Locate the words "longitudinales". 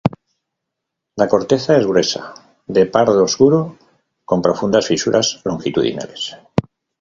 5.45-6.35